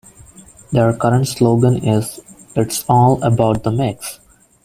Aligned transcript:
Their 0.71 0.93
current 0.93 1.27
slogan 1.27 1.87
is 1.87 2.21
"It's 2.55 2.83
all 2.89 3.21
about 3.21 3.61
the 3.61 3.69
mix". 3.69 4.19